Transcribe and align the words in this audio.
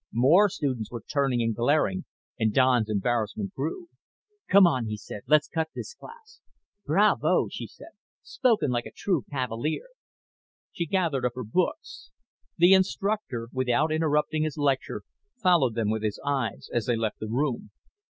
More 0.13 0.49
students 0.49 0.89
were 0.89 1.03
turning 1.07 1.43
and 1.43 1.55
glaring 1.55 2.05
and 2.39 2.51
Don's 2.51 2.89
embarrassment 2.89 3.53
grew. 3.53 3.85
"Come 4.49 4.65
on," 4.65 4.87
he 4.87 4.97
said. 4.97 5.21
"Let's 5.27 5.47
cut 5.47 5.67
this 5.75 5.93
class." 5.93 6.41
"Bravo!" 6.87 7.49
she 7.51 7.67
said. 7.67 7.91
"Spoken 8.23 8.71
like 8.71 8.87
a 8.87 8.91
true 8.91 9.23
Cavalier." 9.29 9.85
She 10.71 10.87
gathered 10.87 11.23
up 11.23 11.33
her 11.35 11.43
books. 11.43 12.09
The 12.57 12.73
instructor, 12.73 13.49
without 13.53 13.91
interrupting 13.91 14.41
his 14.41 14.57
lecture, 14.57 15.03
followed 15.39 15.75
them 15.75 15.91
with 15.91 16.01
his 16.01 16.19
eyes 16.25 16.67
as 16.73 16.87
they 16.87 16.95
left 16.97 17.19
the 17.19 17.29
room. 17.29 17.69